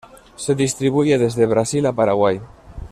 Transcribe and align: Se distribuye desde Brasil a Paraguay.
Se 0.35 0.55
distribuye 0.55 1.19
desde 1.19 1.45
Brasil 1.45 1.85
a 1.85 1.93
Paraguay. 1.93 2.41